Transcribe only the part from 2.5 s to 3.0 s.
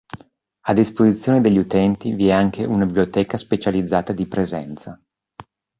una